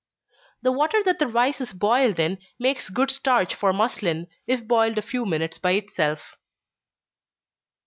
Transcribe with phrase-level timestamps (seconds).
[0.63, 4.97] The water that the rice is boiled in, makes good starch for muslin, if boiled
[4.97, 6.37] a few minutes by itself.